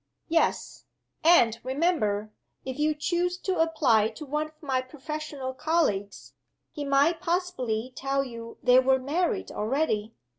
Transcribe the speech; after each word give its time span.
"Yes. 0.29 0.85
And, 1.23 1.59
remember, 1.63 2.31
if 2.65 2.79
you 2.79 2.95
choose 2.95 3.37
to 3.41 3.59
apply 3.59 4.07
to 4.09 4.25
one 4.25 4.47
of 4.47 4.53
my 4.59 4.81
professional 4.81 5.53
colleagues, 5.53 6.33
he 6.71 6.83
might 6.83 7.21
possibly 7.21 7.93
tell 7.95 8.23
you 8.23 8.57
they 8.63 8.79
were 8.79 8.97
married 8.97 9.51
already. 9.51 10.15